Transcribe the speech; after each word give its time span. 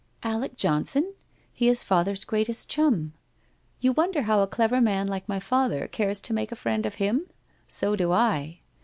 'Alec 0.23 0.55
Johnson? 0.57 1.13
He 1.53 1.67
is 1.67 1.83
father's 1.83 2.25
greatest 2.25 2.67
chum. 2.67 3.13
You 3.81 3.91
wonder 3.93 4.23
how 4.23 4.39
a 4.41 4.47
clever 4.47 4.81
man 4.81 5.05
like 5.05 5.29
my 5.29 5.39
father 5.39 5.87
cares 5.87 6.19
to 6.21 6.33
make 6.33 6.51
a 6.51 6.55
friend 6.55 6.87
of 6.87 6.95
him? 6.95 7.27
So 7.67 7.95
do 7.95 8.11
I. 8.11 8.61